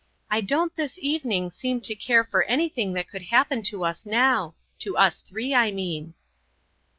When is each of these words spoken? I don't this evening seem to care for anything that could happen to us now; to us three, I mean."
I 0.31 0.41
don't 0.41 0.73
this 0.75 0.97
evening 0.99 1.51
seem 1.51 1.79
to 1.81 1.93
care 1.93 2.23
for 2.23 2.41
anything 2.45 2.93
that 2.93 3.07
could 3.07 3.21
happen 3.21 3.61
to 3.69 3.85
us 3.85 4.03
now; 4.03 4.55
to 4.79 4.97
us 4.97 5.21
three, 5.21 5.53
I 5.53 5.69
mean." 5.71 6.15